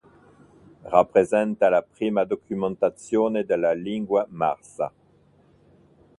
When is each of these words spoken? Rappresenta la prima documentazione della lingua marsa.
Rappresenta 0.83 1.69
la 1.69 1.83
prima 1.83 2.23
documentazione 2.23 3.45
della 3.45 3.73
lingua 3.73 4.25
marsa. 4.29 4.91